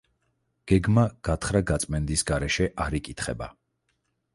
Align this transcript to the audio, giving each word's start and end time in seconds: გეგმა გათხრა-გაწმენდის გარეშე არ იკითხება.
გეგმა 0.71 1.03
გათხრა-გაწმენდის 1.29 2.27
გარეშე 2.33 2.71
არ 2.87 3.03
იკითხება. 3.03 3.57